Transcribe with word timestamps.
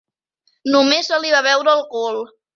Només 0.75 1.11
se 1.13 1.21
li 1.27 1.35
va 1.35 1.43
veure 1.51 1.77
el 1.77 1.85
cul. 1.95 2.21